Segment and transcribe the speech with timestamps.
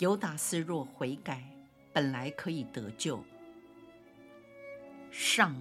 [0.00, 1.44] 犹达斯若悔改，
[1.92, 3.22] 本来可以得救。
[5.12, 5.54] 上，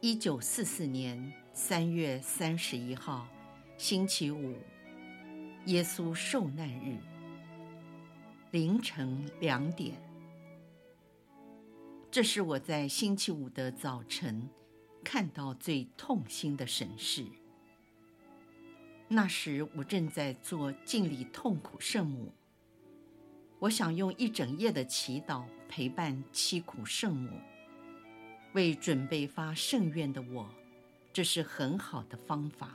[0.00, 3.26] 一九四四年三月三十一号，
[3.78, 4.58] 星期五，
[5.64, 6.98] 耶稣受难日，
[8.50, 9.94] 凌晨两点。
[12.10, 14.46] 这是我在星期五的早晨
[15.02, 17.24] 看到最痛心的神事。
[19.14, 22.32] 那时我正在做敬礼痛苦圣母，
[23.60, 27.30] 我想用一整夜的祈祷陪伴凄苦圣母。
[28.54, 30.52] 为准备发圣愿的我，
[31.12, 32.74] 这是很好的方法。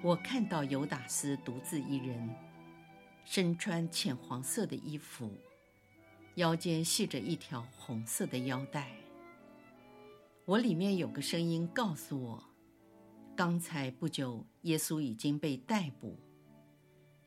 [0.00, 2.30] 我看到犹达斯独自一人，
[3.24, 5.28] 身穿浅黄色的衣服，
[6.36, 8.88] 腰间系着一条红色的腰带。
[10.48, 12.42] 我里面有个声音告诉我，
[13.36, 16.16] 刚才不久耶稣已经被逮捕，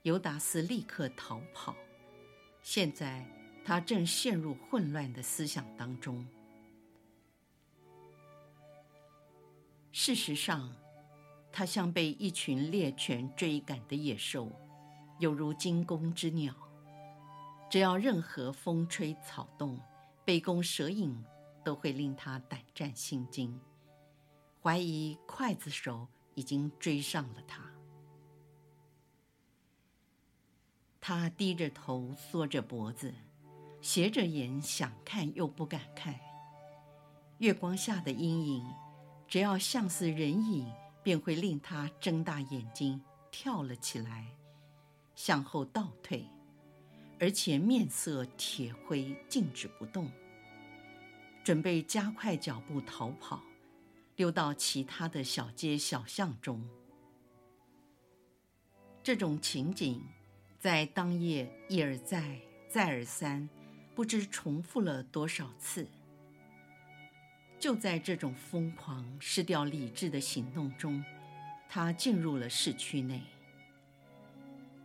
[0.01, 1.75] 犹达斯立刻逃跑，
[2.63, 3.23] 现在
[3.63, 6.25] 他正陷入混乱的思想当中。
[9.91, 10.75] 事实上，
[11.51, 14.51] 他像被一群猎犬追赶的野兽，
[15.19, 16.55] 有如惊弓之鸟，
[17.69, 19.79] 只要任何风吹草动，
[20.25, 21.23] 杯弓蛇影。
[21.63, 23.59] 都会令他胆战心惊，
[24.61, 27.63] 怀疑刽子手已经追上了他。
[30.99, 33.13] 他低着头，缩着脖子，
[33.81, 36.19] 斜着眼，想看又不敢看。
[37.39, 38.71] 月光下的阴影，
[39.27, 43.01] 只要像似人影，便会令他睁大眼睛，
[43.31, 44.27] 跳了起来，
[45.15, 46.27] 向后倒退，
[47.19, 50.07] 而且面色铁灰，静止不动。
[51.43, 53.41] 准备加快脚步逃跑，
[54.15, 56.67] 溜到其他的小街小巷中。
[59.03, 60.03] 这种情景
[60.59, 63.49] 在当夜一而再、再而三，
[63.95, 65.87] 不知重复了多少次。
[67.59, 71.03] 就在这种疯狂、失掉理智的行动中，
[71.67, 73.21] 他进入了市区内。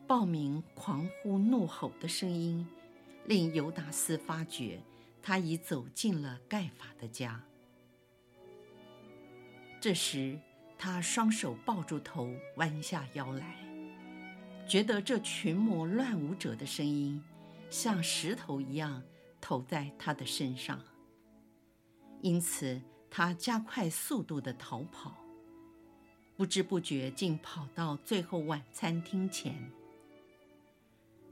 [0.07, 2.67] 暴民狂呼怒吼的声音，
[3.27, 4.81] 令犹达斯发觉。
[5.27, 7.43] 他已走进了盖法的家。
[9.81, 10.39] 这时，
[10.79, 13.57] 他双手抱住头，弯下腰来，
[14.69, 17.21] 觉得这群魔乱舞者的声音
[17.69, 19.03] 像石头一样
[19.41, 20.81] 投在他的身上。
[22.23, 25.17] 因此，他加快速度的逃跑，
[26.37, 29.73] 不知不觉竟跑到最后晚餐厅前。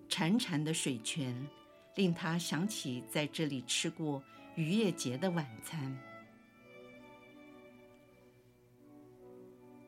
[0.08, 1.46] 潺潺的水泉。
[1.94, 4.22] 令他想起在这里吃过
[4.56, 5.96] 逾越节的晚餐，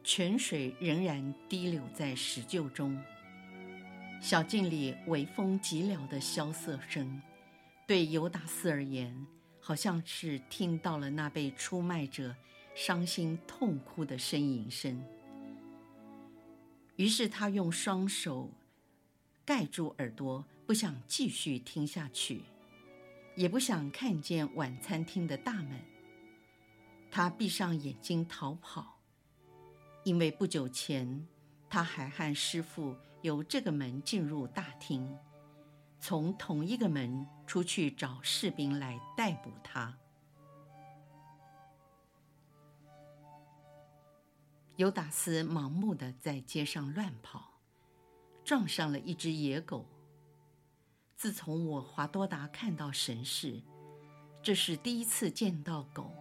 [0.04, 2.96] 泉水仍然滴流在石臼中。
[4.20, 7.20] 小径里微风寂寥的萧瑟声，
[7.86, 9.26] 对犹达斯而言，
[9.60, 12.34] 好像是听到了那被出卖者
[12.74, 15.04] 伤心痛哭的呻吟声。
[16.94, 18.48] 于是他用双手
[19.44, 20.44] 盖住耳朵。
[20.66, 22.42] 不想继续听下去，
[23.36, 25.80] 也不想看见晚餐厅的大门。
[27.08, 28.98] 他闭上眼睛逃跑，
[30.02, 31.24] 因为不久前
[31.70, 35.16] 他还和师傅由这个门进入大厅，
[36.00, 39.96] 从同一个门出去找士兵来逮捕他。
[44.74, 47.60] 犹达斯盲目的在街上乱跑，
[48.44, 49.86] 撞上了一只野狗。
[51.16, 53.62] 自从我华多达看到神视，
[54.42, 56.12] 这是第一次见到狗。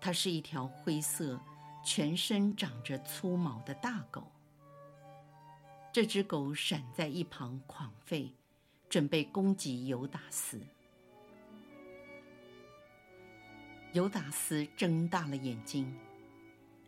[0.00, 1.38] 它是一条灰色、
[1.84, 4.32] 全身长着粗毛的大狗。
[5.92, 8.30] 这只狗闪在一旁狂吠，
[8.88, 10.58] 准备攻击犹达斯。
[13.92, 15.94] 犹达斯睁大了眼睛，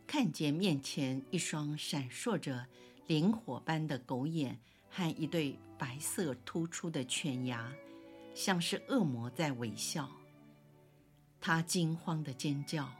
[0.07, 2.67] 看见面前一双闪烁着
[3.07, 4.59] 灵火般的狗眼。
[4.97, 7.71] 和一对白色突出的犬牙，
[8.35, 10.11] 像是恶魔在微笑。
[11.43, 12.91] 他惊慌地尖叫，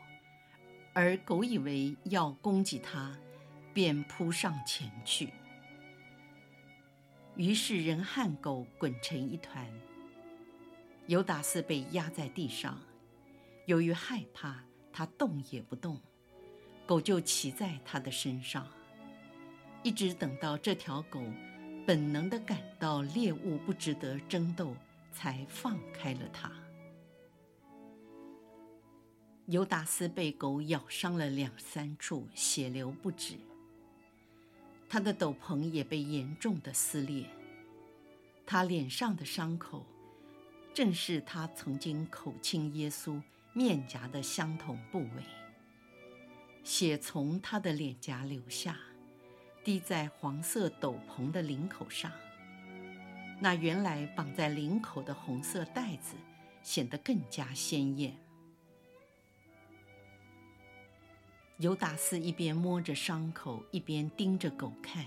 [0.93, 3.17] 而狗以为要攻击他，
[3.73, 5.33] 便扑上前去。
[7.37, 9.67] 于是人和狗滚成一团。
[11.07, 12.79] 犹达斯被压在地上，
[13.65, 15.99] 由于害怕，他动也不动。
[16.85, 18.69] 狗就骑在他的身上，
[19.83, 21.23] 一直等到这条狗
[21.87, 24.75] 本能地感到猎物不值得争斗，
[25.13, 26.51] 才放开了它。
[29.47, 33.35] 尤达斯被狗咬伤了两三处，血流不止。
[34.89, 37.27] 他的斗篷也被严重的撕裂，
[38.47, 39.85] 他脸上的伤口，
[40.73, 43.21] 正是他曾经口亲耶稣
[43.53, 45.23] 面颊的相同部位，
[46.63, 48.79] 血从他的脸颊流下，
[49.65, 52.13] 滴在黄色斗篷的领口上。
[53.41, 56.15] 那原来绑在领口的红色带子
[56.63, 58.17] 显得更加鲜艳。
[61.59, 65.07] 犹达斯一边摸着伤口，一边盯着狗看。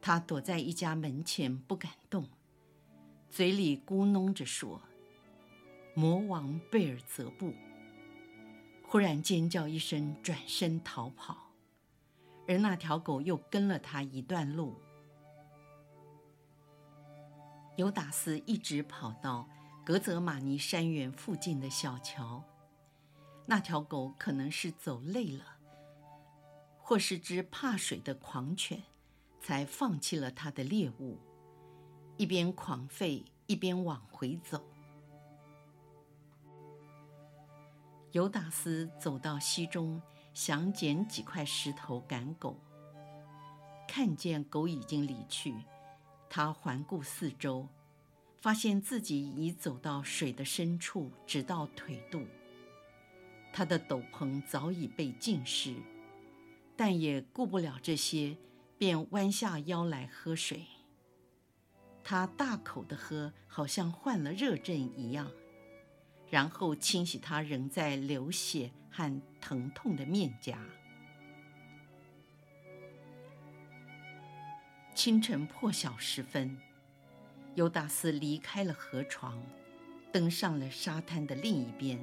[0.00, 2.28] 他躲在一家门前不敢动。
[3.28, 4.80] 嘴里咕哝着说
[5.94, 7.52] ：“魔王贝尔泽布。”
[8.86, 11.47] 忽然尖叫一声，转身逃跑，
[12.48, 14.80] 而那条狗又跟了他一段路。
[17.76, 19.48] 犹达斯一直跑到
[19.84, 22.42] 格泽玛尼山园附近的小桥。
[23.46, 25.44] 那条狗可能是走累了，
[26.78, 28.82] 或是只怕水的狂犬，
[29.40, 31.18] 才放弃了它的猎物。
[32.16, 34.62] 一边狂吠，一边往回走。
[38.12, 40.02] 犹达斯走到溪中，
[40.38, 42.56] 想捡几块石头赶狗。
[43.88, 45.52] 看见狗已经离去，
[46.30, 47.66] 他环顾四周，
[48.36, 52.24] 发现自己已走到水的深处，直到腿肚。
[53.52, 55.74] 他的斗篷早已被浸湿，
[56.76, 58.36] 但也顾不了这些，
[58.78, 60.66] 便弯下腰来喝水。
[62.04, 65.32] 他大口的喝，好像患了热症一样，
[66.30, 70.58] 然后清洗他仍在流血和疼痛的面颊。
[74.94, 76.58] 清晨破晓时分，
[77.54, 79.40] 犹达斯离开了河床，
[80.12, 81.98] 登上了沙滩的另一边。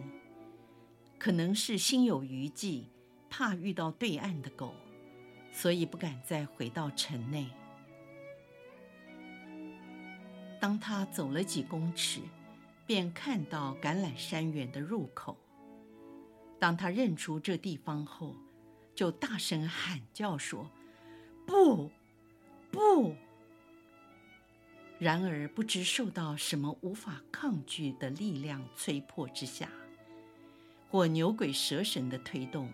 [1.19, 2.87] 可能是心有余悸，
[3.29, 4.73] 怕遇到对岸的狗，
[5.51, 7.47] 所以不敢再回到城内。
[10.59, 12.21] 当他走了几公尺，
[12.85, 15.37] 便看到橄榄山园的入口。
[16.59, 18.35] 当他认出这地方后，
[18.93, 20.69] 就大声喊叫说
[21.45, 21.91] ：“不，
[22.71, 23.15] 不！”
[24.97, 29.69] 然而不知受到什么无法抗拒的力量催迫之下，
[30.89, 32.71] 或牛鬼蛇神的推动，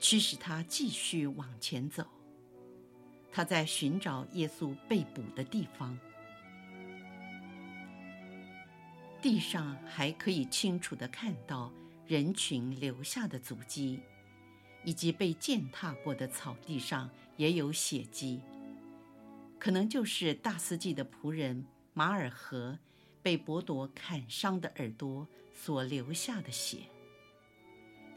[0.00, 2.06] 驱使他继续往前走。
[3.30, 5.98] 他在寻找耶稣被捕的地方。
[9.22, 11.72] 地上还可以清楚地看到
[12.08, 14.00] 人群留下的足迹，
[14.84, 18.40] 以及被践踏过的草地上也有血迹，
[19.60, 21.64] 可能就是大司祭的仆人
[21.94, 22.76] 马尔何
[23.22, 26.78] 被伯铎砍伤的耳朵所留下的血。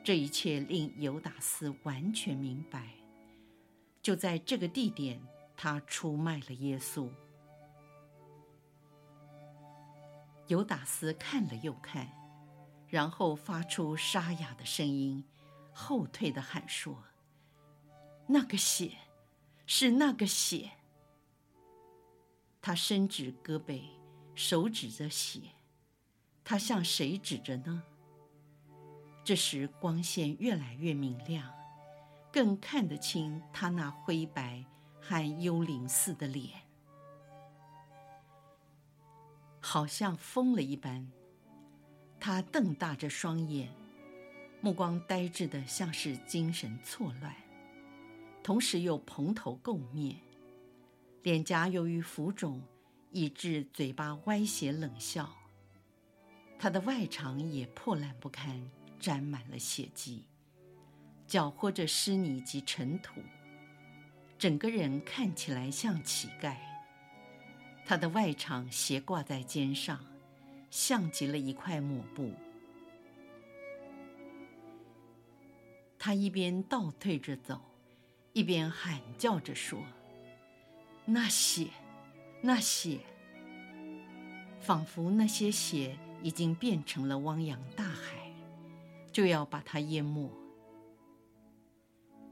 [0.04, 2.90] 这一切令犹达斯完全明白，
[4.02, 5.22] 就在这个地点，
[5.56, 7.08] 他出卖了耶稣。
[10.48, 12.12] 犹达斯看了又看，
[12.88, 15.24] 然后发出沙哑的声音，
[15.72, 17.04] 后退地喊说
[18.28, 18.92] ：“那个血，
[19.66, 20.72] 是那个血。”
[22.62, 23.82] 他伸直胳膊，
[24.36, 25.42] 手指着血，
[26.44, 27.84] 他向谁指着呢？
[29.24, 31.52] 这时光线越来越明亮，
[32.32, 34.64] 更看得清他那灰白
[35.02, 36.65] 和幽灵似的脸。
[39.68, 41.12] 好像疯了一般，
[42.20, 43.68] 他瞪大着双眼，
[44.62, 47.36] 目光呆滞的像是精神错乱，
[48.44, 50.18] 同时又蓬头垢面，
[51.24, 52.62] 脸颊由于浮肿，
[53.10, 55.36] 以致嘴巴歪斜冷笑。
[56.60, 58.70] 他的外裳也破烂不堪，
[59.00, 60.28] 沾满了血迹，
[61.26, 63.20] 脚或者湿泥及尘土，
[64.38, 66.56] 整个人看起来像乞丐。
[67.86, 70.04] 他的外裳斜挂在肩上，
[70.72, 72.34] 像极了一块抹布。
[76.00, 77.62] 他一边倒退着走，
[78.34, 79.80] 一边喊叫着说
[81.06, 81.70] ：“那血，
[82.42, 83.00] 那血！”
[84.60, 88.32] 仿佛那些血已经变成了汪洋大海，
[89.12, 90.28] 就要把它淹没。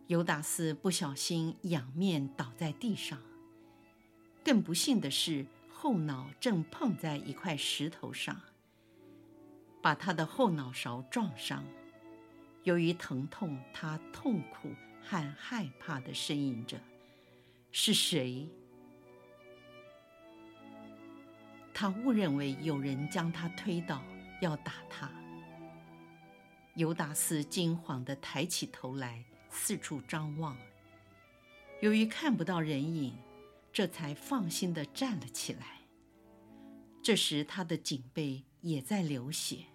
[0.07, 3.19] 犹达斯不小心仰面倒在地上。
[4.43, 8.41] 更不幸的是，后脑正碰在一块石头上，
[9.81, 11.63] 把他的后脑勺撞伤。
[12.63, 14.69] 由于疼痛，他痛苦
[15.01, 16.79] 和害怕地呻吟着
[17.71, 18.47] ：“是谁？”
[21.73, 24.03] 他误认为有人将他推倒，
[24.41, 25.09] 要打他。
[26.75, 30.55] 犹达斯惊慌地抬起头来，四处张望。
[31.81, 33.17] 由于看不到人影，
[33.73, 35.81] 这才放心地站了起来。
[37.01, 39.65] 这时，他的颈背也在流血，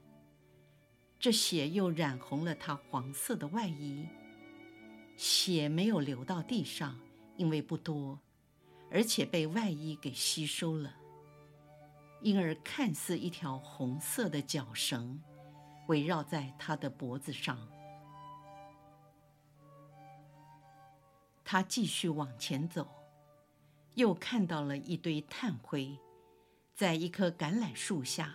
[1.18, 4.06] 这血又染红了他黄色的外衣。
[5.16, 6.96] 血没有流到地上，
[7.36, 8.20] 因为不多，
[8.88, 10.94] 而且被外衣给吸收了。
[12.22, 15.20] 因而看似一条红色的绞绳，
[15.88, 17.68] 围绕在他的脖子上。
[21.44, 22.88] 他继续往前走，
[23.98, 25.98] 又看到了一堆炭灰，
[26.72, 28.32] 在一棵橄榄树下。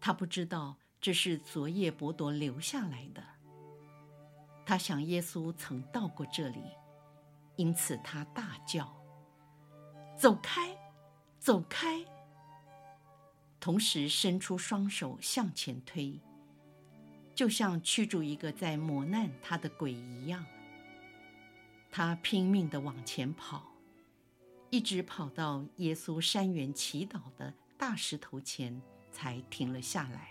[0.00, 3.20] 他不知道这是昨夜伯多留下来的。
[4.64, 6.62] 他想耶稣曾到过这里，
[7.56, 8.94] 因此他大叫
[10.16, 10.72] ：“走开，
[11.40, 12.04] 走开！”
[13.58, 16.20] 同时伸出双手向前推，
[17.34, 20.46] 就像驱逐一个在磨难他的鬼一样。
[21.90, 23.73] 他拼命地往前跑，
[24.74, 30.30] 一直跑到耶稣山园祈祷的大石头前，才停了下来。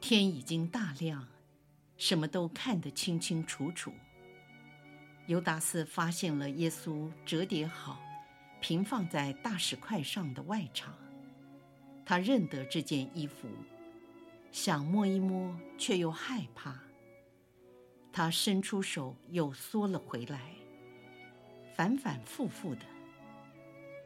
[0.00, 1.28] 天已经大亮，
[1.96, 3.92] 什么都看得清清楚楚。
[5.28, 8.00] 犹达斯发现了耶稣折叠好。
[8.60, 10.92] 平放在大石块上的外场，
[12.04, 13.46] 他认得这件衣服，
[14.50, 16.76] 想摸一摸，却又害怕。
[18.12, 20.56] 他伸出手，又缩了回来，
[21.78, 22.80] 反反复复的。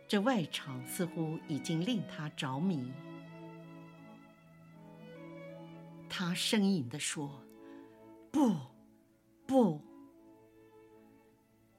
[0.07, 2.93] 这外场似乎已经令他着迷。
[6.07, 7.43] 他呻吟地说
[8.31, 8.55] ：“不，
[9.47, 9.81] 不。”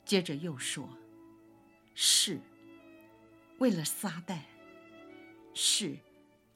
[0.04, 0.90] 接着又说
[1.94, 2.40] ：“是。”
[3.62, 4.40] 为了撒旦，
[5.54, 5.96] 是，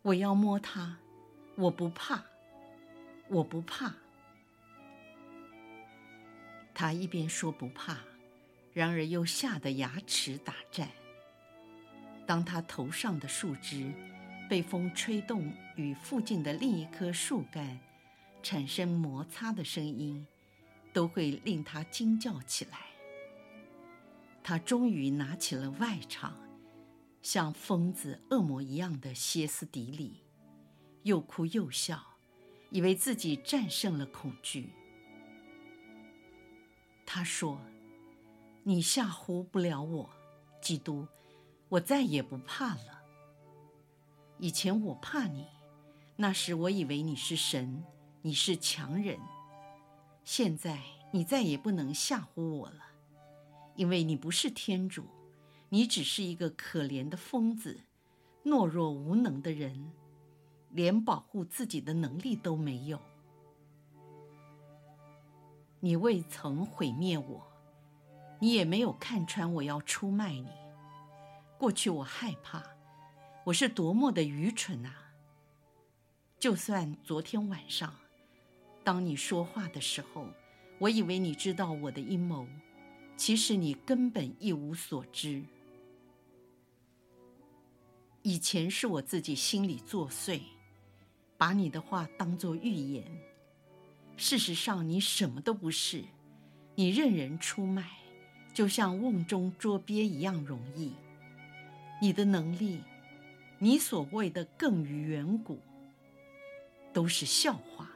[0.01, 0.97] 我要摸他，
[1.53, 2.23] 我不怕，
[3.27, 3.93] 我不怕。
[6.73, 7.99] 他一边说不怕，
[8.77, 10.87] 然而又吓得牙齿打颤。
[12.27, 13.91] 当他头上的树枝
[14.47, 17.79] 被风吹动，与附近的另一棵树干
[18.43, 20.27] 产生摩擦的声音，
[20.93, 22.77] 都会令他惊叫起来。
[24.43, 26.37] 他终于拿起了外场。
[27.23, 30.21] 像疯子、恶魔一样的歇斯底里，
[31.01, 32.19] 又哭又笑，
[32.69, 34.69] 以为自己战胜了恐惧。
[37.05, 37.59] 他说
[38.67, 40.09] ：“你吓唬不了我，
[40.61, 41.07] 基督，
[41.69, 43.01] 我再也不怕了。
[44.39, 45.47] 以前我怕你，
[46.17, 47.81] 那时我以为你是神，
[48.21, 49.17] 你是强人。
[50.25, 50.81] 现在
[51.13, 52.83] 你再也不能吓唬我了，
[53.77, 55.05] 因为你不是天主。”
[55.71, 57.79] 你只是一个可怜的疯子，
[58.43, 59.93] 懦弱无能的人，
[60.71, 62.99] 连保护自己的能力都没有。
[65.79, 67.46] 你未曾毁灭我，
[68.39, 70.47] 你也没有看穿我要出卖你。
[71.57, 72.63] 过去我害怕，
[73.45, 75.11] 我是多么的愚蠢啊！
[76.39, 77.95] 就算昨天晚上，
[78.83, 80.27] 当你说话的时候，
[80.77, 82.47] 我以为你知道我的阴谋，
[83.15, 85.43] 其实你根本一无所知。
[88.21, 90.41] 以前是我自己心里作祟，
[91.37, 93.03] 把你的话当作预言。
[94.15, 96.03] 事实上，你什么都不是，
[96.75, 97.96] 你任人出卖，
[98.57, 100.93] 就像瓮中捉鳖一样容易。
[102.01, 102.81] 你的能力，
[103.59, 105.59] 你所谓的更于远古，
[106.91, 107.87] 都是笑话。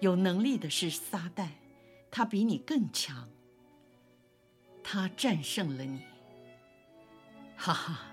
[0.00, 1.48] 有能力的是撒旦，
[2.10, 3.28] 他比你更强，
[4.82, 6.00] 他战胜了你。
[7.54, 8.06] 哈哈。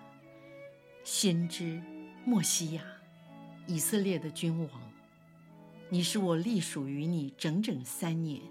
[1.05, 1.81] 先知
[2.25, 2.83] 莫西亚，
[3.65, 4.81] 以色列的君王，
[5.87, 8.41] 你是我隶属于你整整三年，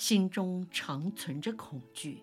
[0.00, 2.22] 心中常存着恐惧。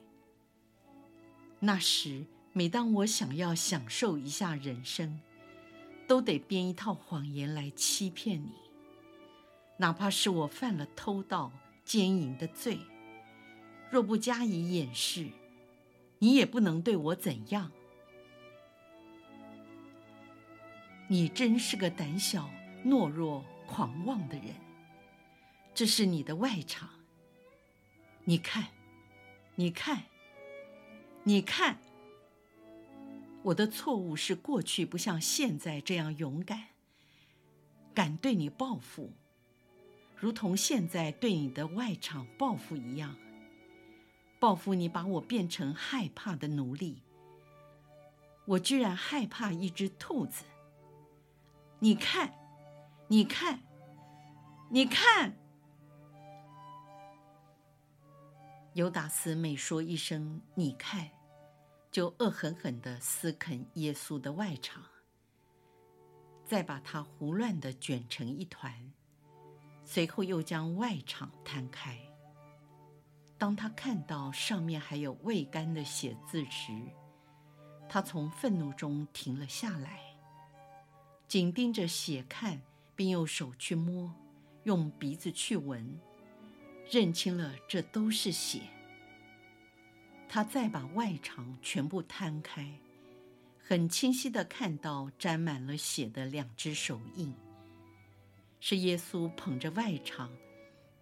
[1.60, 5.20] 那时，每当我想要享受一下人生，
[6.08, 8.50] 都得编一套谎言来欺骗你，
[9.78, 11.52] 哪怕是我犯了偷盗、
[11.86, 12.80] 奸淫的罪，
[13.92, 15.28] 若不加以掩饰，
[16.18, 17.72] 你也不能对我怎样。
[21.08, 22.50] 你真是个胆小、
[22.84, 24.56] 懦弱、狂妄的人！
[25.76, 26.90] 这是你的外场。
[28.30, 28.66] 你看，
[29.56, 30.04] 你看，
[31.24, 31.80] 你看。
[33.42, 36.66] 我的错误是过去不像现在这样勇敢，
[37.94, 39.14] 敢对你报复，
[40.18, 43.16] 如同现在对你的外场报复一样。
[44.42, 47.02] 报复你把我变成害怕的奴隶。
[48.44, 50.44] 我居然害怕一只兔子。
[51.80, 52.34] 你看，
[53.08, 53.62] 你看，
[54.70, 55.38] 你看。
[58.78, 61.10] 犹达斯每说一声“你看”，
[61.90, 64.84] 就恶狠狠地撕啃耶稣的外肠，
[66.46, 68.94] 再把它胡乱地卷成一团，
[69.84, 71.98] 随后又将外肠摊开。
[73.40, 76.72] 当他看到上面还有未干的血渍时，
[77.90, 80.00] 他从愤怒中停了下来，
[81.28, 82.62] 紧盯着血看，
[82.96, 84.14] 并用手去摸，
[84.66, 86.00] 用鼻子去闻。
[86.90, 88.62] 认清了，这都是血。
[90.30, 92.80] 他再把外肠全部摊开，
[93.58, 97.34] 很清晰地看到沾满了血的两只手印，
[98.60, 100.30] 是耶稣捧着外肠，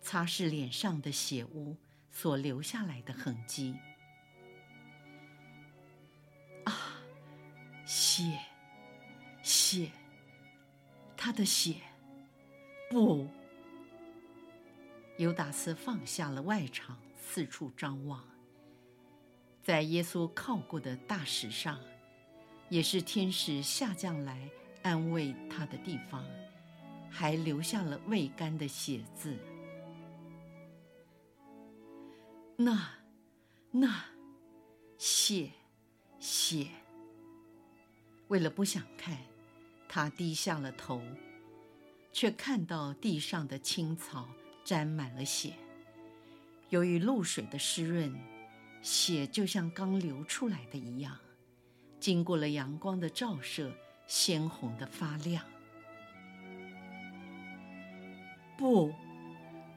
[0.02, 1.76] 擦拭脸上的血污
[2.12, 3.76] 所留下来的痕迹。
[6.66, 7.02] 啊，
[7.86, 8.40] 血，
[9.44, 9.92] 血，
[11.18, 11.76] 他的血，
[12.90, 13.28] 不。
[15.18, 18.22] 犹达斯放下了外场，四处张望。
[19.64, 21.80] 在耶稣靠过的大石上，
[22.70, 24.50] 也是天使下降来
[24.84, 26.24] 安慰他的地方，
[27.10, 29.38] 还留下了未干的血渍。
[32.58, 32.90] 那，
[33.72, 34.06] 那，
[34.98, 35.50] 血，
[36.20, 36.68] 血。
[38.28, 39.18] 为了不想看，
[39.88, 41.02] 他低下了头，
[42.12, 44.28] 却看到地上的青草。
[44.66, 45.54] 沾满了血，
[46.70, 48.12] 由于露水的湿润，
[48.82, 51.16] 血就像刚流出来的一样，
[52.00, 53.72] 经过了阳光的照射，
[54.08, 55.46] 鲜红的发亮。
[58.58, 58.92] 不，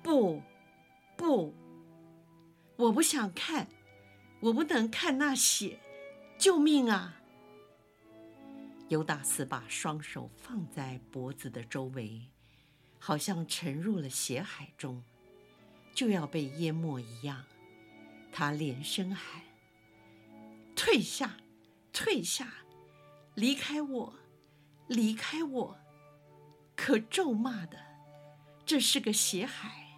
[0.03, 0.41] 不，
[1.19, 1.55] 不，
[2.77, 3.69] 我不想看，
[4.41, 5.79] 我不能看那血，
[6.39, 7.21] 救命啊！
[8.89, 12.31] 犹达斯把双手放在脖子的周围。
[12.99, 15.03] 好像沉入了血海中，
[15.95, 17.45] 就要被淹没一样，
[18.31, 19.43] 他连声喊
[20.77, 21.37] ：“退下，
[21.93, 22.53] 退下，
[23.35, 24.15] 离开我，
[24.87, 25.79] 离开我！”
[26.77, 27.77] 可咒骂的，
[28.65, 29.89] 这是个血海，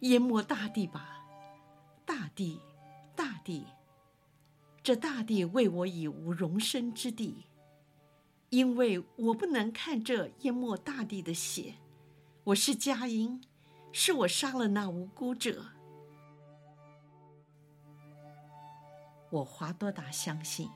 [0.00, 1.24] 淹没大地吧，
[2.04, 2.60] 大地，
[3.16, 3.66] 大地，
[4.82, 7.46] 这大地为我已无容身之地，
[8.50, 11.74] 因为我不能看这淹没大地的血。
[12.44, 13.40] 我是佳音，
[13.92, 15.64] 是我杀了那无辜者。
[19.30, 20.68] 我华多达相信，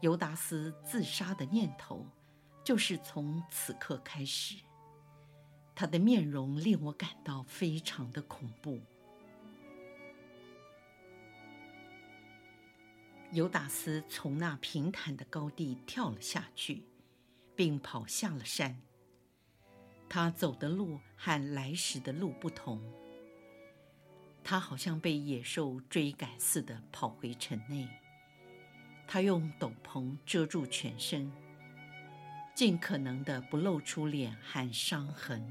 [0.00, 2.06] 犹达斯自杀的念头，
[2.62, 4.54] 就是从此刻开始。
[5.74, 8.80] 他的面容令我感到非常的恐怖。
[13.32, 16.84] 犹达斯从那平坦的高地跳了下去，
[17.56, 18.80] 并跑下了山。
[20.14, 22.78] 他走的路和来时的路不同。
[24.44, 27.88] 他好像被野兽追赶似的跑回城内。
[29.06, 31.32] 他用斗篷遮住全身，
[32.54, 35.50] 尽可能的不露出脸和伤痕。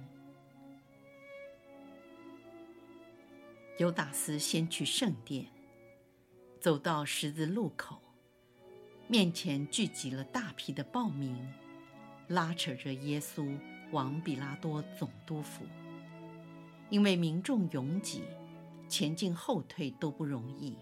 [3.80, 5.48] 犹达斯先去圣殿，
[6.60, 8.00] 走到十字路口，
[9.08, 11.36] 面前聚集了大批的暴民，
[12.28, 13.58] 拉扯着耶稣。
[13.92, 15.66] 往比拉多总督府，
[16.90, 18.24] 因为民众拥挤，
[18.88, 20.78] 前进后退都不容易。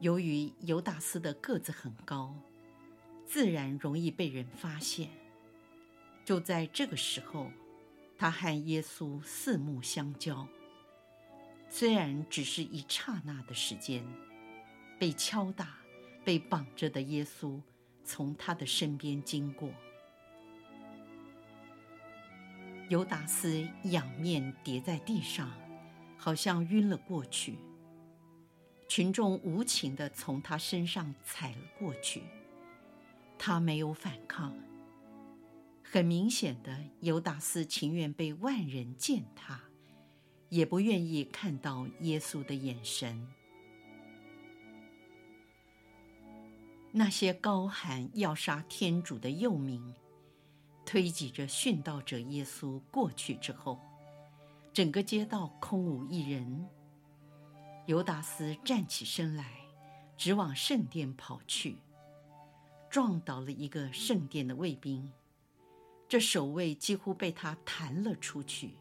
[0.00, 2.34] 由于犹达斯的个子很高，
[3.24, 5.08] 自然容易被人发现。
[6.24, 7.50] 就在这个时候，
[8.18, 10.46] 他和耶稣四目相交，
[11.68, 14.04] 虽然只是一刹那的时间，
[14.98, 15.78] 被敲打、
[16.24, 17.60] 被绑着的耶稣
[18.04, 19.70] 从他的身边经过。
[22.90, 25.50] 犹达斯仰面跌在地上，
[26.18, 27.58] 好像晕了过去。
[28.86, 32.22] 群众无情地从他身上踩了过去，
[33.38, 34.54] 他没有反抗。
[35.82, 39.62] 很明显的，犹达斯情愿被万人践踏，
[40.50, 43.26] 也不愿意看到耶稣的眼神。
[46.92, 49.94] 那些高喊要杀天主的幼民。
[50.84, 53.80] 推挤着殉道者耶稣过去之后，
[54.72, 56.66] 整个街道空无一人。
[57.86, 59.60] 犹达斯站起身来，
[60.16, 61.76] 直往圣殿跑去，
[62.88, 65.12] 撞倒了一个圣殿的卫兵，
[66.08, 68.76] 这守卫几乎被他弹了出去。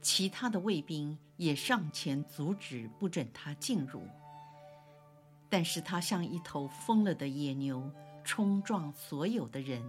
[0.00, 4.02] 其他的卫兵也上前阻止，不准他进入。
[5.48, 7.90] 但是他像一头疯了的野牛，
[8.26, 9.80] 冲撞所有的人。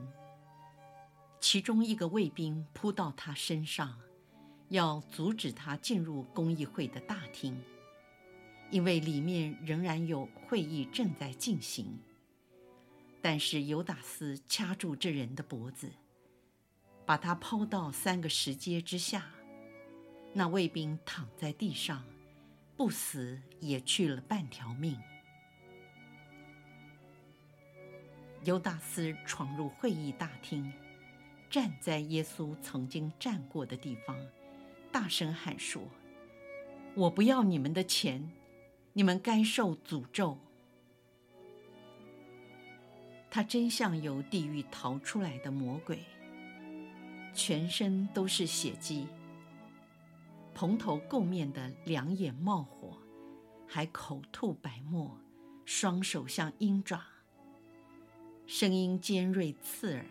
[1.42, 3.98] 其中一个卫兵扑到他身上，
[4.70, 7.60] 要阻止他进入公议会的大厅，
[8.70, 12.00] 因为里面仍然有会议正在进行。
[13.24, 15.92] 但是犹达斯掐住这人的脖子，
[17.06, 19.26] 把他抛到三个石阶之下。
[20.32, 22.04] 那卫兵躺在地上，
[22.76, 24.96] 不死也去了半条命。
[28.48, 30.72] 犹达斯闯入会议大厅，
[31.50, 34.18] 站在耶稣曾经站过的地方，
[34.90, 35.84] 大声喊说
[36.96, 38.32] ：“我不要你们的钱，
[38.94, 40.38] 你们该受诅咒。”
[43.30, 46.00] 他真像由地狱逃出来的魔鬼，
[47.34, 49.10] 全身都是血迹。
[50.54, 52.98] 蓬头垢面的，两眼冒火，
[53.68, 55.20] 还口吐白沫，
[55.66, 57.04] 双手像鹰爪，
[58.50, 60.06] 声音尖锐刺耳，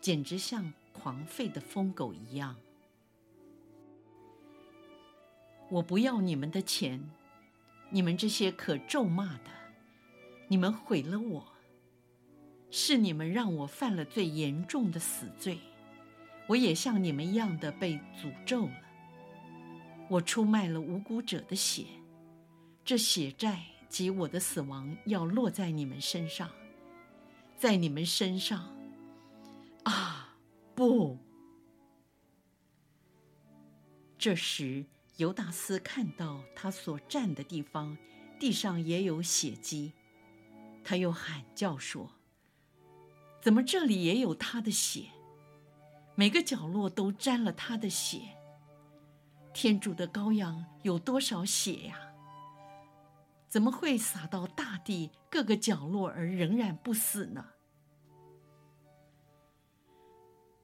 [0.00, 2.54] 简直像狂吠的疯狗一样。
[5.68, 7.10] 我不要你们的钱，
[7.90, 9.50] 你们这些可咒骂的，
[10.46, 11.44] 你们毁了我，
[12.70, 15.58] 是你们让我犯了最严重的死罪，
[16.46, 18.82] 我也像你们一样的被诅咒了。
[20.08, 21.84] 我出卖了无辜者的血，
[22.84, 26.48] 这血债及我的死亡要落在你们身上，
[27.56, 28.76] 在你们身上。
[29.84, 30.36] 啊，
[30.74, 31.18] 不！
[34.18, 34.84] 这时，
[35.16, 37.96] 犹大斯看到他所站的地方，
[38.40, 39.92] 地上也有血迹，
[40.82, 42.10] 他又喊叫说
[43.40, 45.10] ：“怎么这里也有他的血？
[46.16, 48.36] 每个角落都沾了他的血。”
[49.54, 52.05] 天主的羔羊有多少血呀？
[53.48, 57.52] 怎么会洒到大地各个角落而仍然不死呢？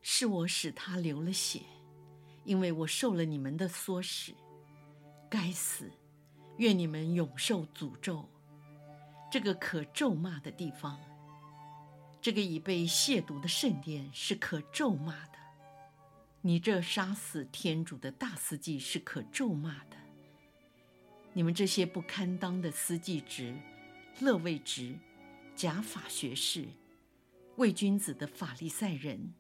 [0.03, 1.63] 是我使他流了血，
[2.45, 4.35] 因为我受了你们的唆使。
[5.31, 5.91] 该死！
[6.59, 8.29] 愿你们永受诅咒！
[9.31, 11.01] 这个可咒骂的地方，
[12.21, 15.39] 这个已被亵渎的圣殿是可咒骂的。
[16.43, 19.97] 你这杀死天主的大司祭是可咒骂的。
[21.33, 23.55] 你们这些不堪当的司祭职、
[24.21, 24.95] 乐位职、
[25.57, 26.67] 假法学士、
[27.57, 29.33] 伪君子的法利赛人、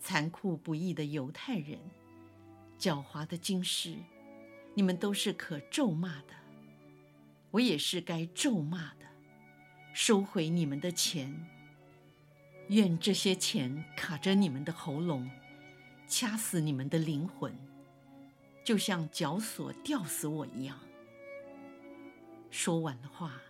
[0.00, 1.78] 残酷不义的犹太人、
[2.78, 3.96] 狡猾的经师，
[4.74, 6.34] 你们都是可咒骂的。
[7.50, 9.06] 我也是该咒骂的。
[9.92, 11.46] 收回你们的钱，
[12.68, 15.28] 愿这些钱卡着你们的喉咙。
[16.06, 17.54] 掐死你们的灵魂，
[18.64, 20.78] 就像绞索吊死我一样。
[22.50, 23.40] 说完的话，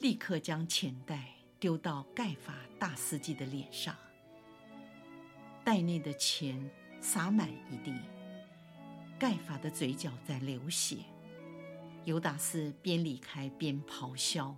[0.00, 3.94] 立刻将钱袋丢到盖法大司机的脸上，
[5.62, 7.94] 袋内的钱洒满一地。
[9.18, 10.96] 盖法的嘴角在流血，
[12.04, 14.56] 尤达斯边离开边咆哮，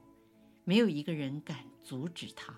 [0.62, 2.54] 没有一个人敢阻止他。